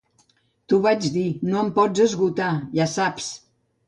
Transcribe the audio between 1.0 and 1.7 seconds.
dir, no em